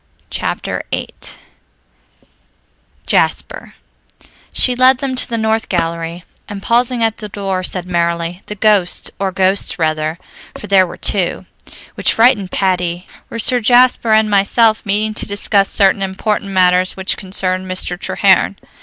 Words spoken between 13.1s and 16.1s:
were Sir Jasper and myself, meeting to discuss certain